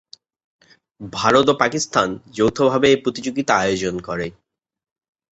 [1.01, 2.07] ভারত ও পাকিস্তান
[2.37, 4.27] যৌথভাবে এ প্রতিযোগিতা আয়োজন করে।